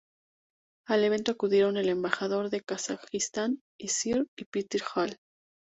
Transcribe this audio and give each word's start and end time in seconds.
Al 0.87 1.03
evento 1.03 1.31
acudieron 1.33 1.77
el 1.77 1.87
embajador 1.87 2.49
de 2.49 2.61
Kazajistán 2.61 3.61
y 3.79 3.89
Sir 3.89 4.25
Peter 4.51 4.81
Hall. 4.95 5.15